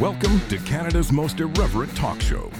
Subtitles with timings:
[0.00, 2.50] Welcome to Canada's most irreverent talk show.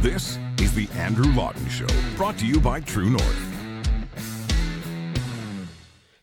[0.00, 3.55] This is The Andrew Lawton Show, brought to you by True North.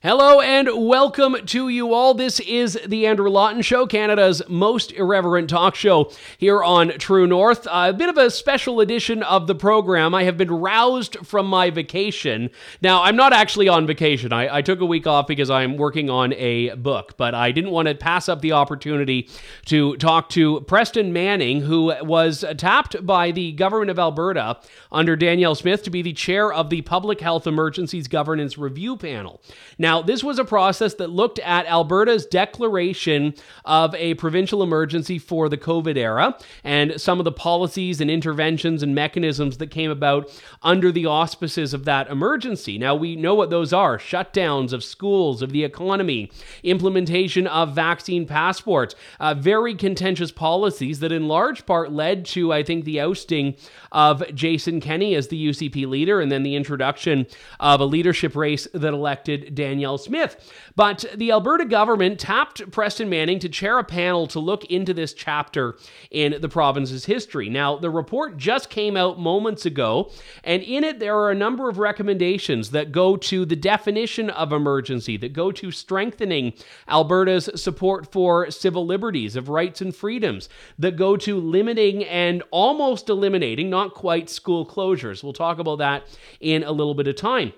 [0.06, 2.14] Hello and welcome to you all.
[2.14, 7.66] This is the Andrew Lawton Show, Canada's most irreverent talk show here on True North.
[7.72, 10.14] a bit of a special edition of the program.
[10.14, 12.50] I have been roused from my vacation.
[12.82, 14.34] Now, I'm not actually on vacation.
[14.34, 17.72] I, I took a week off because I'm working on a book, but I didn't
[17.72, 19.30] want to pass up the opportunity
[19.68, 24.60] to talk to Preston Manning, who was tapped by the government of Alberta
[24.92, 29.42] under Danielle Smith to be the chair of the Public Health Emergencies Governance Review Panel.
[29.78, 35.20] Now, now, this was a process that looked at Alberta's declaration of a provincial emergency
[35.20, 39.92] for the COVID era and some of the policies and interventions and mechanisms that came
[39.92, 40.32] about
[40.64, 42.80] under the auspices of that emergency.
[42.80, 46.32] Now, we know what those are shutdowns of schools, of the economy,
[46.64, 52.64] implementation of vaccine passports, uh, very contentious policies that in large part led to, I
[52.64, 53.58] think, the ousting
[53.92, 57.28] of Jason Kenney as the UCP leader and then the introduction
[57.60, 59.83] of a leadership race that elected Daniel.
[59.84, 60.54] Danielle Smith.
[60.78, 65.14] But the Alberta government tapped Preston Manning to chair a panel to look into this
[65.14, 65.78] chapter
[66.10, 67.50] in the province's history.
[67.50, 70.10] Now, the report just came out moments ago,
[70.46, 74.54] and in it there are a number of recommendations that go to the definition of
[74.54, 76.54] emergency, that go to strengthening
[76.88, 80.48] Alberta's support for civil liberties, of rights and freedoms,
[80.80, 85.24] that go to limiting and almost eliminating, not quite school closures.
[85.24, 86.06] We'll talk about that
[86.40, 87.52] in a little bit of time.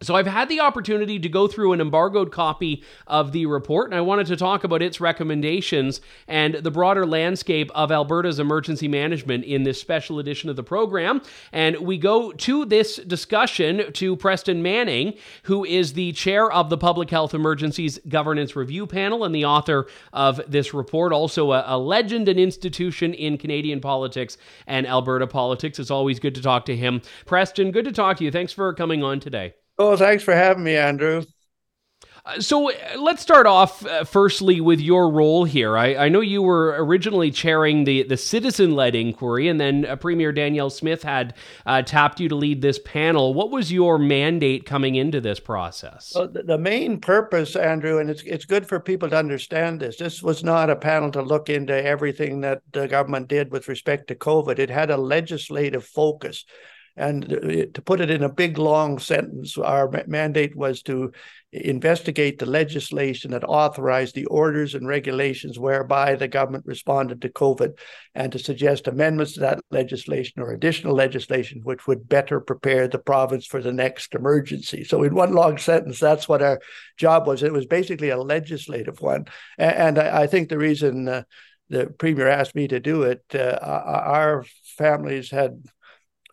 [0.00, 3.96] So I've had the opportunity to go through an embargoed copy of the report, and
[3.96, 9.44] I wanted to talk about its recommendations and the broader landscape of Alberta's emergency management
[9.44, 11.20] in this special edition of the program.
[11.50, 16.78] And we go to this discussion to Preston Manning, who is the chair of the
[16.78, 21.76] Public Health Emergencies Governance Review Panel and the author of this report, also a, a
[21.76, 25.80] legend and institution in Canadian politics and Alberta politics.
[25.80, 27.02] It's always good to talk to him.
[27.26, 28.30] Preston, good to talk to you.
[28.30, 29.54] Thanks for coming on today.
[29.78, 31.22] Oh, thanks for having me, Andrew.
[32.28, 35.78] Uh, so uh, let's start off uh, firstly with your role here.
[35.78, 39.96] I, I, know you were originally chairing the, the citizen led inquiry, and then uh,
[39.96, 41.34] Premier Danielle Smith had
[41.64, 43.32] uh, tapped you to lead this panel.
[43.32, 46.12] What was your mandate coming into this process?
[46.14, 50.22] Well, the main purpose, Andrew, and it's, it's good for people to understand this this
[50.22, 54.14] was not a panel to look into everything that the government did with respect to
[54.14, 56.44] COVID, it had a legislative focus.
[56.98, 57.28] And
[57.74, 61.12] to put it in a big, long sentence, our mandate was to
[61.52, 67.78] investigate the legislation that authorized the orders and regulations whereby the government responded to COVID
[68.14, 72.98] and to suggest amendments to that legislation or additional legislation which would better prepare the
[72.98, 74.82] province for the next emergency.
[74.84, 76.60] So, in one long sentence, that's what our
[76.96, 77.42] job was.
[77.42, 79.26] It was basically a legislative one.
[79.56, 81.22] And I think the reason uh,
[81.70, 84.44] the premier asked me to do it, uh, our
[84.76, 85.62] families had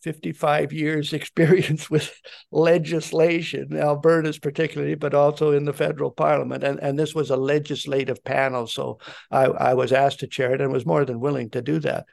[0.05, 2.21] 55 years experience with
[2.51, 6.63] legislation, Alberta's particularly, but also in the federal parliament.
[6.63, 8.67] And, and this was a legislative panel.
[8.67, 8.99] So
[9.31, 12.05] I, I was asked to chair it and was more than willing to do that.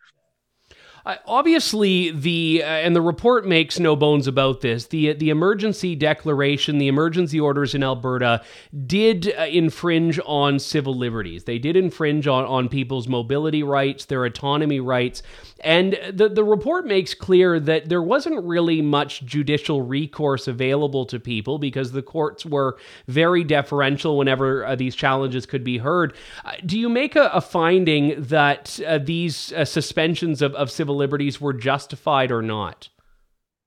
[1.04, 4.86] Obviously, the uh, and the report makes no bones about this.
[4.86, 8.42] the The emergency declaration, the emergency orders in Alberta,
[8.86, 11.44] did uh, infringe on civil liberties.
[11.44, 15.22] They did infringe on on people's mobility rights, their autonomy rights,
[15.60, 21.19] and the the report makes clear that there wasn't really much judicial recourse available to
[21.19, 22.76] people because the courts were
[23.08, 26.14] very deferential whenever uh, these challenges could be heard.
[26.44, 30.98] Uh, do you make a, a finding that uh, these suspensions of, of civil civil
[30.98, 32.88] liberties were justified or not?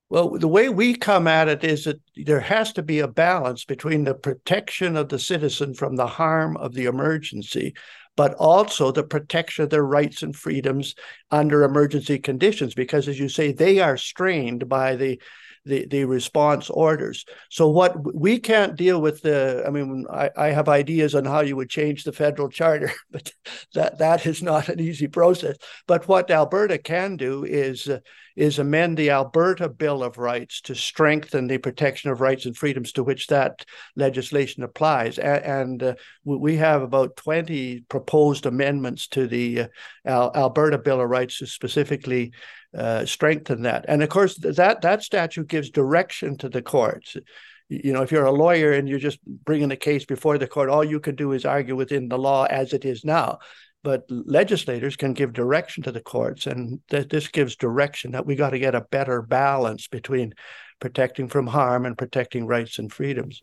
[0.10, 3.66] Well, the way we come at it is that there has to be a balance
[3.66, 7.74] between the protection of the citizen from the harm of the emergency,
[8.16, 10.94] but also the protection of their rights and freedoms
[11.32, 15.20] under emergency conditions, because as you say, they are strained by the
[15.66, 17.26] the, the response orders.
[17.50, 21.42] So what we can't deal with the, I mean, I, I have ideas on how
[21.42, 23.32] you would change the federal charter, but
[23.74, 25.58] that that is not an easy process.
[25.88, 28.00] But what Alberta can do is uh,
[28.36, 32.92] is amend the Alberta Bill of Rights to strengthen the protection of rights and freedoms
[32.94, 33.66] to which that
[33.96, 35.18] legislation applies.
[35.18, 39.68] And, and uh, we have about 20 proposed amendments to the uh,
[40.06, 42.34] Al- Alberta Bill of Rights to specifically
[42.76, 43.86] uh, strengthen that.
[43.88, 47.16] And of course, that that statute gives direction to the courts.
[47.70, 50.70] You know, if you're a lawyer and you're just bringing a case before the court,
[50.70, 53.40] all you can do is argue within the law as it is now.
[53.84, 58.36] But legislators can give direction to the courts, and th- this gives direction that we
[58.36, 60.34] got to get a better balance between
[60.80, 63.42] protecting from harm and protecting rights and freedoms.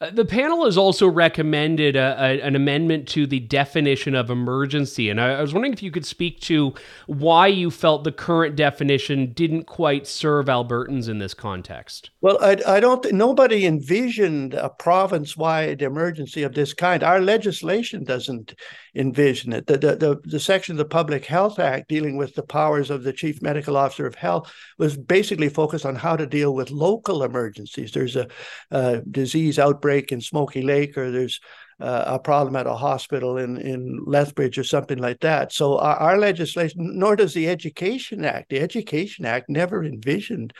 [0.00, 5.10] Uh, the panel has also recommended a, a, an amendment to the definition of emergency.
[5.10, 6.74] And I, I, was wondering if you could speak to
[7.06, 12.10] why you felt the current definition didn't quite serve Albertans in this context.
[12.20, 17.02] Well, I, I don't, nobody envisioned a province wide emergency of this kind.
[17.02, 18.54] Our legislation doesn't
[18.94, 19.66] envision it.
[19.66, 23.02] The, the, the, the section of the Public Health Act dealing with the powers of
[23.02, 27.22] the Chief Medical Officer of Health was basically focused on how to deal with local
[27.22, 27.92] emergencies.
[27.92, 28.28] There's a,
[28.70, 31.40] a disease outbreak in Smoky Lake, or there's
[31.80, 35.52] uh, a problem at a hospital in, in Lethbridge or something like that.
[35.52, 38.50] So our, our, legislation, nor does the Education Act.
[38.50, 40.52] The Education Act never envisioned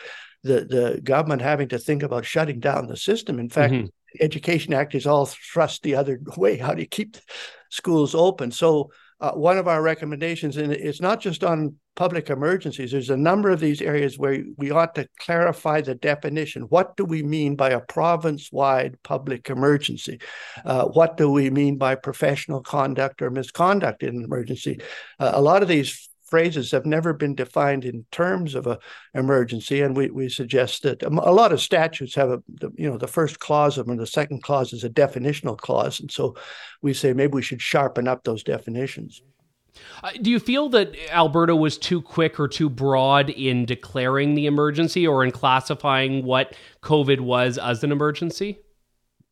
[0.43, 3.39] the, the government having to think about shutting down the system.
[3.39, 3.87] In fact, mm-hmm.
[4.21, 6.57] Education Act is all thrust the other way.
[6.57, 7.19] How do you keep
[7.69, 8.51] schools open?
[8.51, 8.91] So
[9.21, 13.51] uh, one of our recommendations, and it's not just on public emergencies, there's a number
[13.51, 16.63] of these areas where we ought to clarify the definition.
[16.63, 20.21] What do we mean by a province wide public emergency?
[20.65, 24.81] Uh, what do we mean by professional conduct or misconduct in an emergency?
[25.19, 28.79] Uh, a lot of these phrases have never been defined in terms of a
[29.15, 32.43] emergency, and we, we suggest that a lot of statutes have a
[32.75, 36.01] you know the first clause of them, and the second clause is a definitional clause,
[36.01, 36.37] and so
[36.83, 39.23] we say maybe we should sharpen up those definitions.
[40.03, 44.47] Uh, do you feel that Alberta was too quick or too broad in declaring the
[44.47, 48.59] emergency or in classifying what COVID was as an emergency?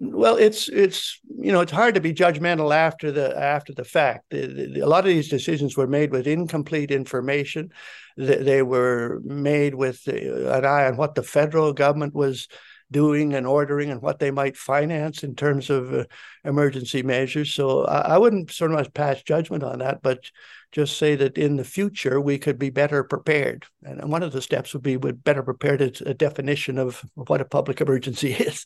[0.00, 4.30] Well, it's it's you know it's hard to be judgmental after the after the fact.
[4.30, 7.70] The, the, a lot of these decisions were made with incomplete information.
[8.16, 12.46] They, they were made with an eye on what the federal government was
[12.90, 16.04] doing and ordering and what they might finance in terms of uh,
[16.44, 17.52] emergency measures.
[17.52, 20.30] So I, I, wouldn't sort of pass judgment on that, but
[20.72, 23.66] just say that in the future we could be better prepared.
[23.82, 27.44] And one of the steps would be with better prepared a definition of what a
[27.44, 28.64] public emergency is.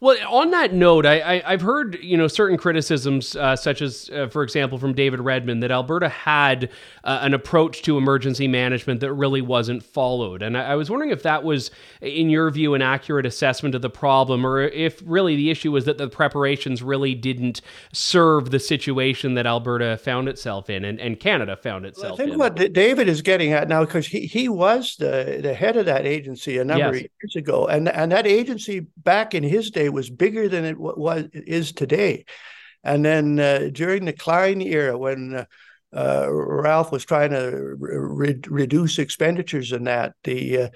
[0.00, 4.08] Well, on that note, I, I have heard you know certain criticisms, uh, such as,
[4.10, 6.70] uh, for example, from David Redman, that Alberta had
[7.02, 11.10] uh, an approach to emergency management that really wasn't followed, and I, I, was wondering
[11.10, 15.34] if that was, in your view, an accurate assessment of the problem, or if really
[15.34, 17.60] the issue was that the preparations really didn't
[17.92, 22.04] serve the situation that Alberta found itself in, and, and Canada found itself.
[22.04, 22.38] Well, I think in.
[22.38, 26.06] what David is getting at now, because he he was the the head of that
[26.06, 27.04] agency a number yes.
[27.04, 30.78] of years ago, and and that agency back in his day was bigger than it
[30.78, 32.24] was is today.
[32.84, 35.44] And then uh, during the Klein era, when uh,
[35.94, 40.68] uh, Ralph was trying to re- reduce expenditures in that, the uh,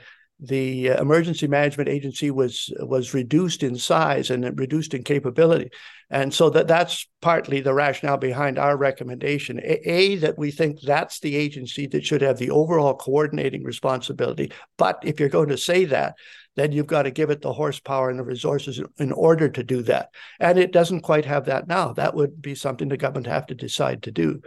[0.45, 5.71] the uh, emergency management agency was was reduced in size and reduced in capability,
[6.11, 9.61] and so that that's partly the rationale behind our recommendation.
[9.61, 14.51] A, a, that we think that's the agency that should have the overall coordinating responsibility.
[14.77, 16.17] But if you're going to say that,
[16.57, 19.83] then you've got to give it the horsepower and the resources in order to do
[19.83, 20.11] that.
[20.41, 21.93] And it doesn't quite have that now.
[21.93, 24.43] That would be something the government have to decide to do.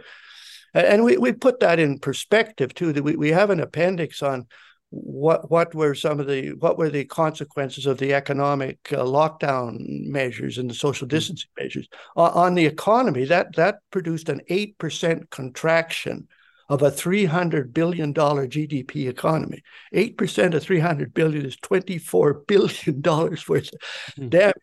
[0.74, 2.92] And we, we put that in perspective too.
[2.92, 4.46] That we, we have an appendix on
[4.90, 9.78] what what were some of the what were the consequences of the economic uh, lockdown
[10.06, 11.10] measures and the social hmm.
[11.10, 16.28] distancing measures uh, on the economy that that produced an 8% contraction
[16.68, 19.62] of a $300 billion GDP economy.
[19.94, 24.28] 8% of 300 billion is $24 billion worth of mm-hmm.
[24.28, 24.54] damage.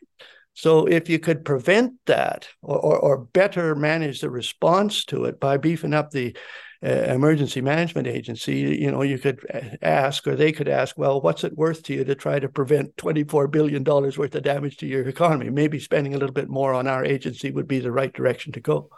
[0.53, 5.39] So if you could prevent that or, or, or, better manage the response to it
[5.39, 6.37] by beefing up the
[6.83, 11.57] emergency management agency, you know, you could ask or they could ask, well, what's it
[11.57, 15.49] worth to you to try to prevent $24 billion worth of damage to your economy?
[15.49, 18.59] Maybe spending a little bit more on our agency would be the right direction to
[18.59, 18.89] go.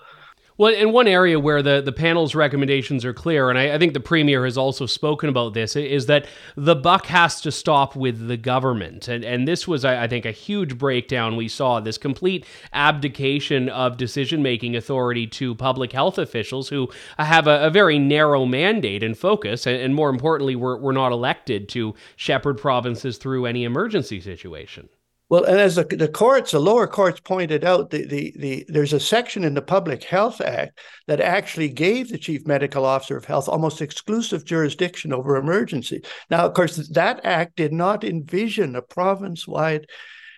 [0.58, 3.94] Well, in one area where the, the panel's recommendations are clear, and I, I, think
[3.94, 8.30] the premier has also spoken about this, is that the buck has to stop with
[8.30, 9.10] the government.
[9.10, 13.68] And, and this was, I, I think, a huge breakdown we saw this complete abdication
[13.68, 19.04] of decision making authority to public health officials who have a, a very narrow mandate
[19.04, 19.68] and focus.
[19.68, 24.88] And, and more importantly, we're, we're not elected to shepherd provinces through any emergency situation.
[25.28, 28.94] Well, and as the, the courts, the lower courts pointed out, the, the, the, there's
[28.94, 33.26] a section in the Public Health Act that actually gave the chief medical officer of
[33.26, 36.02] health almost exclusive jurisdiction over emergency.
[36.30, 39.88] Now, of course, that act did not envision a province wide.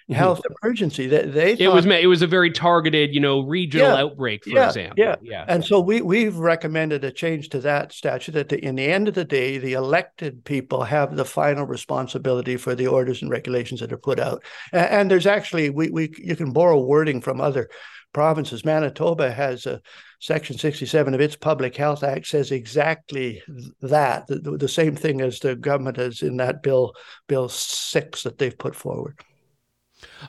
[0.10, 1.08] Health emergency.
[1.08, 4.44] That they, they it was it was a very targeted, you know, regional yeah, outbreak,
[4.44, 4.96] for yeah, example.
[4.98, 5.46] Yeah, yeah.
[5.48, 8.34] And so we we've recommended a change to that statute.
[8.34, 12.58] That the, in the end of the day, the elected people have the final responsibility
[12.58, 14.44] for the orders and regulations that are put out.
[14.72, 17.70] And, and there's actually we we you can borrow wording from other
[18.14, 18.66] provinces.
[18.66, 19.82] Manitoba has a
[20.20, 23.44] Section 67 of its Public Health Act says exactly
[23.82, 26.94] that, the, the, same thing as the government has in that bill,
[27.28, 29.20] Bill 6 that they've put forward.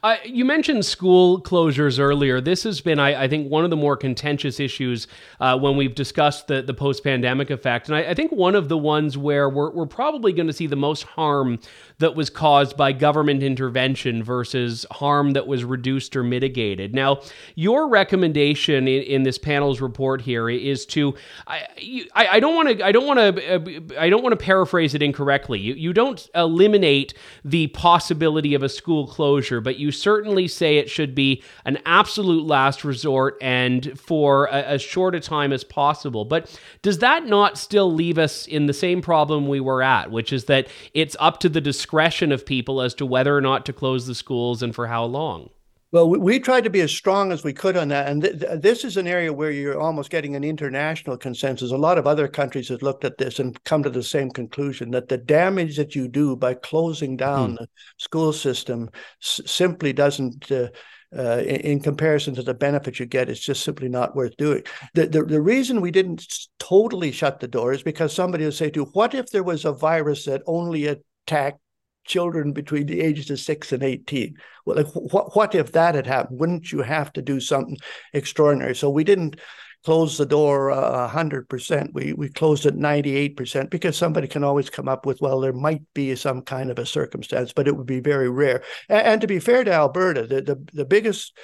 [0.02, 2.40] Uh, you mentioned school closures earlier.
[2.40, 5.06] This has been, I, I think, one of the more contentious issues
[5.40, 7.88] uh, when we've discussed the, the post pandemic effect.
[7.88, 10.66] And I, I, think one of the ones where we're, we're probably going to see
[10.66, 11.58] the most harm
[11.98, 16.94] that was caused by government intervention versus harm that was reduced or mitigated.
[16.94, 17.20] Now,
[17.54, 21.14] your recommendation in, in this panel's report here is to,
[21.46, 21.66] I,
[22.14, 25.02] I don't want to, I don't want to, uh, I don't want to paraphrase it
[25.02, 25.58] incorrectly.
[25.58, 30.88] You, you don't eliminate the possibility of a school closure, but you certainly say it
[30.88, 36.24] should be an absolute last resort and for a, as short a time as possible.
[36.24, 40.32] But does that not still leave us in the same problem we were at, which
[40.32, 43.74] is that it's up to the discretion of people as to whether or not to
[43.74, 45.50] close the schools and for how long?
[45.90, 48.08] Well, we, we, tried to be as strong as we could on that.
[48.08, 51.70] And th- th- this is an area where you're almost getting an international consensus.
[51.70, 54.90] A lot of other countries have looked at this and come to the same conclusion
[54.90, 57.58] that the damage that you do by closing down mm.
[57.58, 58.90] the school system
[59.22, 60.50] s- simply doesn't.
[60.52, 60.68] Uh,
[61.16, 64.62] uh, in, in, comparison to the benefit you get, it's just simply not worth doing.
[64.92, 66.26] The, the, the reason we didn't
[66.58, 69.64] totally shut the door is because somebody would say to you, what if there was
[69.64, 71.60] a virus that only attacked
[72.08, 74.36] children between the ages of six and 18.
[74.64, 76.40] Well, like what, what if that had happened?
[76.40, 77.76] Wouldn't you have to do something
[78.12, 78.74] extraordinary?
[78.74, 79.36] So we didn't
[79.84, 81.94] close the door uh, 100%.
[81.94, 85.82] We, we closed it 98% because somebody can always come up with, well, there might
[85.94, 88.62] be some kind of a circumstance, but it would be very rare.
[88.88, 91.36] And, and to be fair to Alberta, the, the, the biggest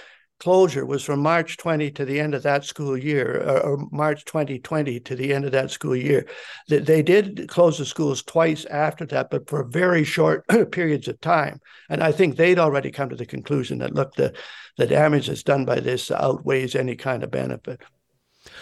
[0.45, 4.27] closure was from March 20 to the end of that school year, or, or, March
[4.27, 6.27] 2020 to the end of that school year.
[6.69, 11.19] They, they did close the schools twice after that, but for very short periods of
[11.23, 11.63] time.
[11.89, 14.35] And I think they'd already come to the conclusion that, look, the,
[14.77, 17.81] the damage that's done by this outweighs any kind of benefit.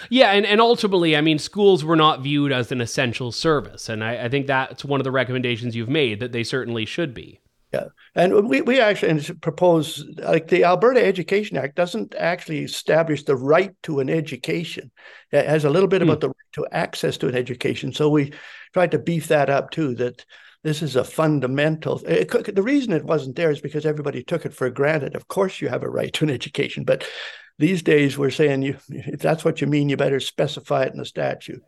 [0.08, 3.88] Yeah, and, and ultimately, I mean, schools were not viewed as an essential service.
[3.88, 7.12] And I, I think that's one of the recommendations you've made that they certainly should
[7.12, 7.40] be.
[7.72, 13.36] Yeah, and we, we actually propose like the Alberta Education Act doesn't actually establish the
[13.36, 14.90] right to an education.
[15.30, 16.04] It has a little bit mm.
[16.04, 17.92] about the right to access to an education.
[17.94, 18.32] So we
[18.74, 19.94] tried to beef that up too.
[19.94, 20.22] That
[20.62, 22.02] this is a fundamental.
[22.06, 25.16] It, the reason it wasn't there is because everybody took it for granted.
[25.16, 27.08] Of course, you have a right to an education, but
[27.58, 30.98] these days we're saying you if that's what you mean, you better specify it in
[30.98, 31.62] the statute.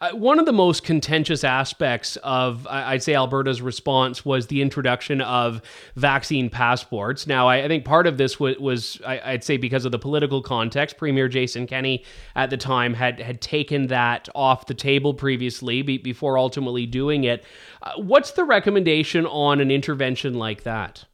[0.00, 5.20] Uh, one of the most contentious aspects of, I'd say, Alberta's response was the introduction
[5.20, 5.62] of
[5.96, 7.26] vaccine passports.
[7.26, 9.98] Now, I, I think part of this was, was I, would say, because of the
[9.98, 10.96] political context.
[10.96, 12.04] Premier Jason Kenney
[12.34, 17.24] at the time had had taken that off the table previously be, before ultimately doing
[17.24, 17.44] it.
[17.82, 21.04] Uh, what's the recommendation on an intervention like that?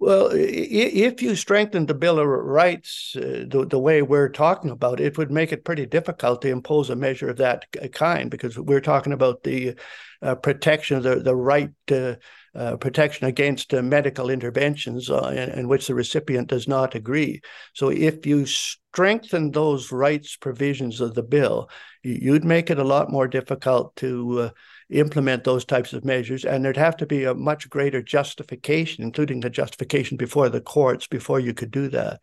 [0.00, 5.00] Well, if you strengthen the Bill of Rights uh, the, the way we're talking about,
[5.00, 8.80] it would make it pretty difficult to impose a measure of that kind because we're
[8.80, 9.74] talking about the
[10.20, 12.18] uh, protection, the, the right to
[12.54, 17.40] uh, protection against uh, medical interventions uh, in, in, which the recipient does not agree.
[17.74, 21.68] So if you strengthen those rights provisions of the bill,
[22.02, 24.50] you'd make it a lot more difficult to uh,
[24.90, 26.44] implement those types of measures.
[26.44, 31.06] And there'd have to be a much greater justification, including the justification before the courts,
[31.06, 32.20] before you could do that.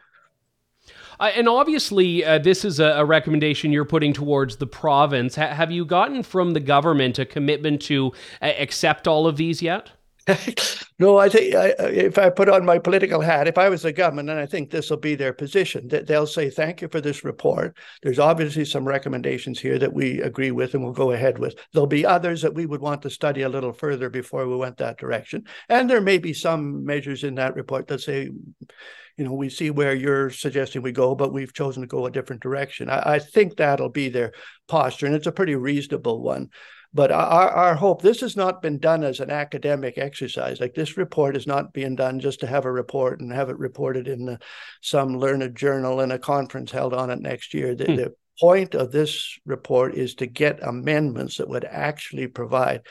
[1.20, 5.36] Uh, and obviously, uh, this is a, a, recommendation you're putting towards the province.
[5.36, 9.62] Ha- have you gotten from the government a commitment to uh, accept all of these
[9.62, 9.92] yet?
[11.00, 13.92] no, I think I, if I put on my political hat, if I was the
[13.92, 17.02] government, and I think this will be their position, that they'll say, "Thank you for
[17.02, 21.40] this report." There's obviously some recommendations here that we agree with and we'll go ahead
[21.40, 21.56] with.
[21.74, 24.78] There'll be others that we would want to study a little further before we went
[24.78, 28.30] that direction, and there may be some measures in that report that say,
[29.18, 32.12] you know, we see where you're suggesting we go, but we've chosen to go a
[32.12, 32.90] different direction.
[32.90, 34.34] I, I think that'll be their
[34.68, 36.50] posture, and it's a pretty reasonable one.
[36.94, 40.60] But our, our hope, this has not been done as an academic exercise.
[40.60, 43.58] Like this report is not being done just to have a report and have it
[43.58, 44.40] reported in the,
[44.82, 47.76] some learned journal and a conference held on it next year.
[47.76, 47.96] The, hmm.
[47.96, 52.82] the point of this report is to get amendments that would actually provide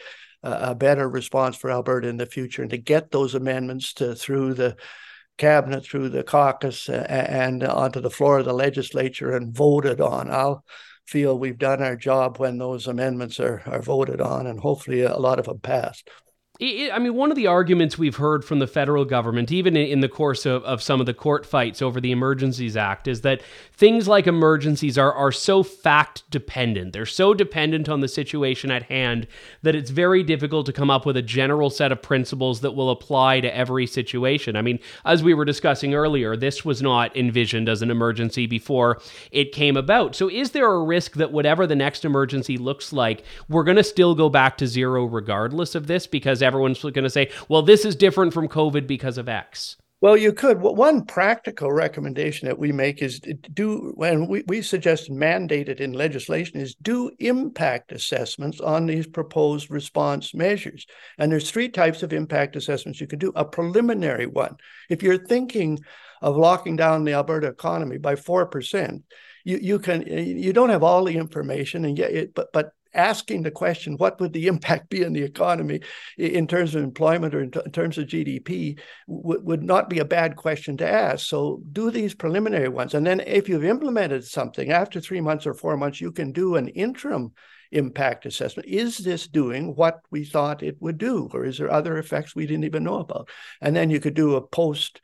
[0.43, 4.55] a better response for Alberta in the future and to get those amendments to through
[4.55, 4.77] the
[5.37, 10.31] cabinet, through the caucus, uh, and onto the floor of the legislature and voted on.
[10.31, 10.65] I'll
[11.11, 15.17] feel we've done our job when those amendments are, are voted on, and hopefully a
[15.19, 16.09] lot of them passed.
[16.63, 20.11] I mean, one of the arguments we've heard from the federal government, even in the
[20.11, 23.41] course of, of some of the court fights over the Emergencies Act, is that
[23.73, 26.93] things like emergencies are, are so fact dependent.
[26.93, 29.27] They're so dependent on the situation at hand
[29.63, 32.91] that it's very difficult to come up with a general set of principles that will
[32.91, 34.55] apply to every situation.
[34.55, 39.01] I mean, as we were discussing earlier, this was not envisioned as an emergency before
[39.31, 40.15] it came about.
[40.15, 43.85] So, is there a risk that whatever the next emergency looks like, we're going to
[43.85, 47.85] still go back to zero regardless of this because everyone's going to say, well, this
[47.85, 49.77] is different from COVID because of X.
[50.03, 50.63] Well, you could.
[50.63, 55.93] One practical recommendation that we make is uh, do, when we, we suggest mandated in
[55.93, 60.87] legislation, is do impact assessments on these proposed response measures.
[61.19, 63.31] And there's three types of impact assessments you can do.
[63.37, 64.57] A preliminary one.
[64.89, 65.81] If you're thinking
[66.23, 69.03] of locking down the Alberta economy by 4%,
[69.45, 72.73] you, you can uh, you don't have all the information and yet it, but but
[72.95, 75.81] asking the question, what would the impact be on the economy
[76.19, 78.79] in terms of employment or in, t- in terms of GDP,
[79.09, 81.27] w- would not be a bad question to ask.
[81.27, 82.95] So do these preliminary ones.
[82.95, 86.57] And then if you've implemented something after three months or four months, you can do
[86.57, 87.33] an interim
[87.73, 88.69] impact assessment.
[88.69, 91.29] Is this doing what we thought it would do?
[91.33, 93.29] Or is there other effects we didn't even know about?
[93.61, 95.01] And then you could do a post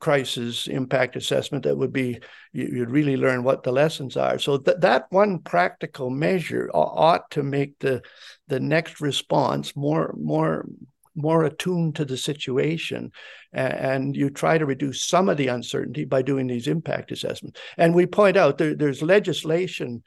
[0.00, 2.18] crisis impact assessment that would be
[2.52, 4.38] you'd really learn what the lessons are.
[4.38, 8.02] So that that one practical measure uh, ought to make the
[8.48, 10.66] the next response more more
[11.14, 13.10] more attuned to the situation
[13.52, 17.60] and you try to reduce some of the uncertainty by doing these impact assessments.
[17.76, 20.02] And we point out there, there's legislation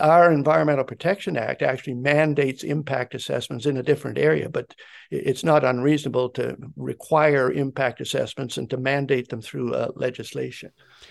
[0.00, 4.72] our environmental protection act actually mandates impact assessments in a different area but
[5.10, 10.70] it's not unreasonable to require impact assessments and to mandate them through uh, legislation.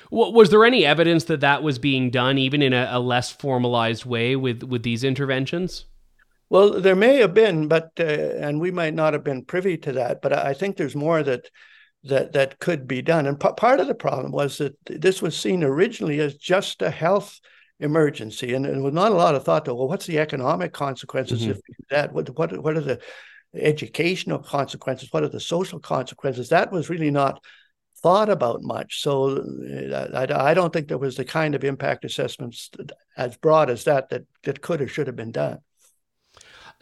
[0.09, 4.05] Was there any evidence that that was being done even in a, a less formalized
[4.05, 5.85] way with with these interventions
[6.51, 9.93] well, there may have been, but uh, and we might not have been privy to
[9.93, 10.21] that.
[10.21, 11.49] But I think there's more that
[12.03, 13.25] that that could be done.
[13.25, 16.91] And p- part of the problem was that this was seen originally as just a
[16.91, 17.39] health
[17.79, 21.43] emergency, and, and with not a lot of thought to well, what's the economic consequences
[21.43, 21.51] mm-hmm.
[21.51, 22.11] if that?
[22.11, 22.99] What what what are the
[23.53, 25.07] educational consequences?
[25.11, 26.49] What are the social consequences?
[26.49, 27.41] That was really not
[28.03, 29.01] thought about much.
[29.01, 32.69] So uh, I, I don't think there was the kind of impact assessments
[33.15, 35.59] as broad as that that that could or should have been done.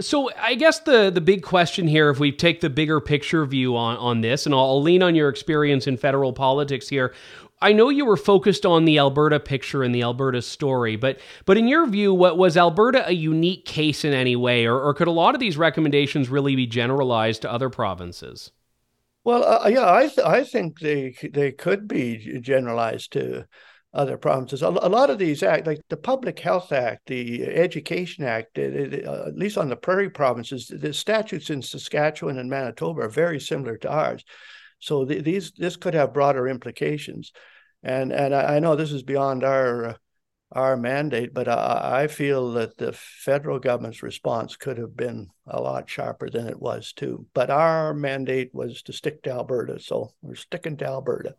[0.02, 3.76] So I guess the the big question here, if we take the bigger picture view
[3.76, 7.14] on on this, and I'll, I'll lean on your experience in federal politics here.
[7.62, 11.58] I know you were focused on the Alberta picture and the Alberta story, but but
[11.58, 15.10] in your view, what was Alberta a unique case in any way, or, or could
[15.10, 18.52] a lot of these recommendations really be generalized to other provinces?
[19.26, 23.46] Well, uh, yeah, I th- I think they they could be generalized to
[23.94, 24.62] other provinces.
[24.62, 29.26] A, lot of these act, like the Public Health Act, the Education Act, it, uh,
[29.28, 33.78] at least on the prairie provinces, the statutes in Saskatchewan and Manitoba are very similar
[33.78, 34.24] to ours.
[34.80, 37.32] So the, these this could have broader implications,
[37.84, 39.98] and and I, know this is beyond our
[40.52, 45.62] our mandate, but I, I feel that the federal government's response could have been a
[45.62, 47.26] lot sharper than it was too.
[47.34, 51.36] But our mandate was to stick to Alberta, so we're sticking to Alberta.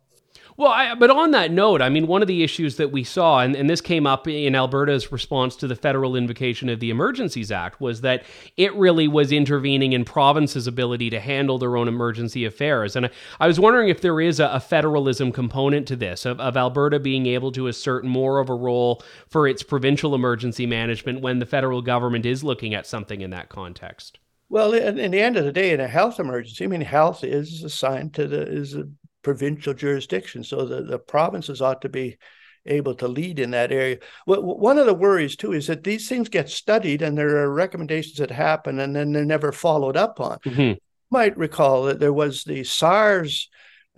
[0.57, 3.39] Well, I, but on that note, I mean, one of the issues that we saw,
[3.39, 7.51] and, and, this came up in Alberta's response to the federal invocation of the Emergencies
[7.51, 8.23] Act, was that
[8.57, 12.95] it really was intervening in provinces' ability to handle their own emergency affairs.
[12.95, 16.39] And I, I was wondering if there is a, a federalism component to this, of,
[16.39, 21.21] of, Alberta being able to assert more of a role for its provincial emergency management
[21.21, 24.19] when the federal government is looking at something in that context.
[24.51, 27.23] Well, in, in, the end of the day, in a health emergency, I mean, health
[27.23, 28.75] is assigned to the is
[29.21, 30.43] provincial jurisdiction.
[30.43, 32.17] So the, the provinces ought to be
[32.65, 33.97] able to lead in that area.
[34.27, 37.51] Well, one of the worries too is that these things get studied and there are
[37.51, 40.37] recommendations that happen and then they're never followed up on.
[40.39, 40.61] Mm-hmm.
[40.61, 40.77] You
[41.09, 43.49] might recall that there was the SARS.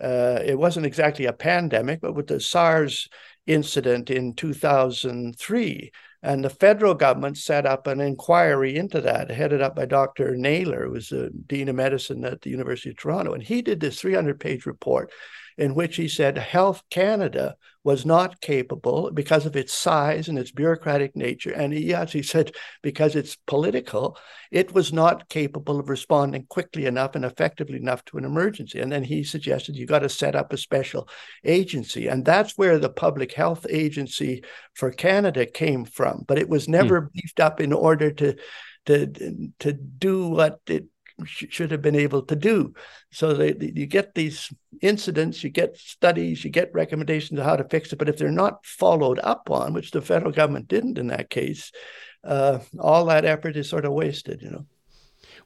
[0.02, 3.08] Uh, it wasn't exactly a pandemic, but with the SARS
[3.46, 5.92] incident in 2003.
[6.24, 10.34] And the federal government set up an inquiry into that, headed up by Dr.
[10.34, 13.34] Naylor, who was the Dean of Medicine at the University of Toronto.
[13.34, 15.12] And he did this 300 page report
[15.56, 20.50] in which he said Health Canada was not capable because of its size and its
[20.50, 21.52] bureaucratic nature.
[21.52, 24.16] And yes, he said because it's political,
[24.50, 28.80] it was not capable of responding quickly enough and effectively enough to an emergency.
[28.80, 31.08] And then he suggested you got to set up a special
[31.44, 32.08] agency.
[32.08, 36.24] And that's where the Public Health Agency for Canada came from.
[36.26, 36.72] But it was hmm.
[36.72, 37.06] never hmm.
[37.12, 38.36] beefed up in order to
[38.86, 40.84] to to do what it
[41.24, 42.74] should have been able to do.
[43.12, 47.68] So they, you get these incidents, you get studies, you get recommendations of how to
[47.68, 47.98] fix it.
[47.98, 51.70] But if they're not followed up on, which the federal government didn't in that case,
[52.24, 54.66] uh, all that effort is sort of wasted, you know.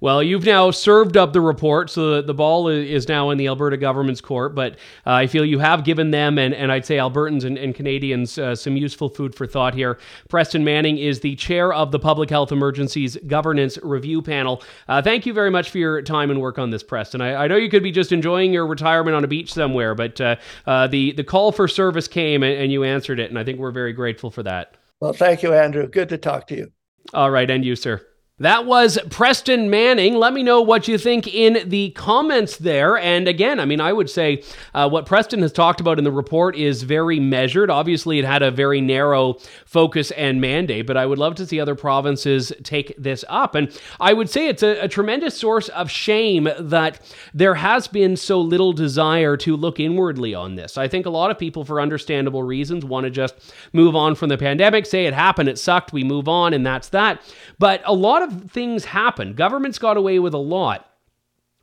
[0.00, 3.76] Well, you've now served up the report, so the ball is now in the Alberta
[3.76, 4.54] government's court.
[4.54, 7.74] But uh, I feel you have given them, and, and I'd say Albertans and, and
[7.74, 9.98] Canadians, uh, some useful food for thought here.
[10.28, 14.62] Preston Manning is the chair of the Public Health Emergencies Governance Review Panel.
[14.86, 17.20] Uh, thank you very much for your time and work on this, Preston.
[17.20, 20.20] I, I, know you could be just enjoying your retirement on a beach somewhere, but
[20.20, 23.42] uh, uh, the, the call for service came and, and you answered it, and I
[23.42, 24.76] think we're very grateful for that.
[25.00, 25.88] Well, thank you, Andrew.
[25.88, 26.72] Good to talk to you.
[27.14, 28.07] All right, and you, sir.
[28.40, 30.14] That was Preston Manning.
[30.14, 32.96] Let me know what you think in the comments there.
[32.96, 36.12] And again, I mean, I would say uh, what Preston has talked about in the
[36.12, 37.68] report is very measured.
[37.68, 41.58] Obviously, it had a very narrow focus and mandate, but I would love to see
[41.58, 43.56] other provinces take this up.
[43.56, 47.00] And I would say it's a, a tremendous source of shame that
[47.34, 50.78] there has been so little desire to look inwardly on this.
[50.78, 53.34] I think a lot of people, for understandable reasons, want to just
[53.72, 56.90] move on from the pandemic, say it happened, it sucked, we move on, and that's
[56.90, 57.20] that.
[57.58, 59.34] But a lot of of things happen.
[59.34, 60.87] Governments got away with a lot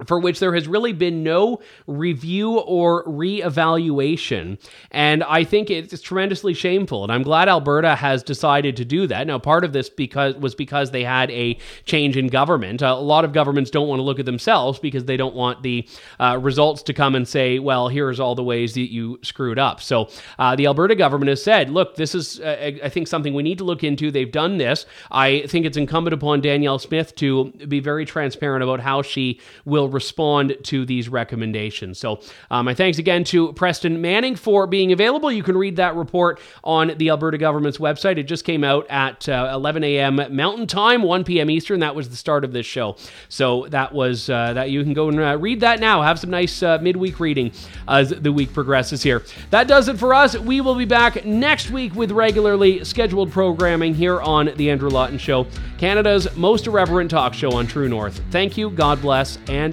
[0.06, 4.60] for which there has really been no review or reevaluation.
[4.92, 7.04] And I think it's tremendously shameful.
[7.04, 9.26] And I'm glad Alberta has decided to do that.
[9.26, 12.82] Now, part of this because was because they had a change in government.
[12.82, 15.88] A lot of governments don't want to look at themselves because they don't want the
[16.20, 19.82] uh, results to come and say, well, here's all the ways that you screwed up.
[19.82, 23.44] So uh, the Alberta government has said, look, this is, uh, I think, something we
[23.44, 24.12] need to look into.
[24.12, 24.86] They've done this.
[25.10, 29.85] I think it's incumbent upon Danielle Smith to be very transparent about how she will
[29.86, 32.00] will respond to these recommendations.
[32.00, 32.20] So,
[32.50, 35.32] um, my thanks again to Preston Manning for being available.
[35.32, 38.18] You can read that report on the Alberta government's website.
[38.18, 40.20] It just came out at uh, 11 a.m.
[40.36, 41.50] Mountain Time, 1 p.m.
[41.50, 41.80] Eastern.
[41.80, 42.98] That was the start of this show.
[43.30, 44.72] So that was uh, that.
[44.72, 46.02] You can go and uh, read that now.
[46.02, 47.52] Have some nice uh, midweek reading
[47.88, 49.24] as the week progresses here.
[49.52, 50.38] That does it for us.
[50.38, 55.18] We will be back next week with regularly scheduled programming here on the Andrew Lawton
[55.18, 55.46] Show,
[55.78, 58.22] Canada's most irreverent talk show on True North.
[58.32, 58.70] Thank you.
[58.70, 59.38] God bless